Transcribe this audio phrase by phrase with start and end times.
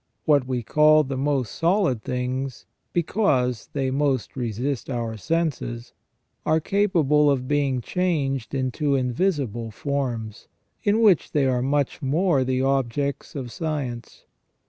[0.25, 5.93] What we call the most solid things, because they most resist our senses,
[6.43, 10.47] are capable of being changed into invisible forms,
[10.81, 14.25] in which they are much more the objects of science.